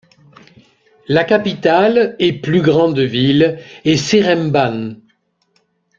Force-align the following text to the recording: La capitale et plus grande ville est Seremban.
La 1.07 1.23
capitale 1.25 2.15
et 2.17 2.33
plus 2.33 2.63
grande 2.63 2.97
ville 2.97 3.59
est 3.85 3.97
Seremban. 3.97 4.95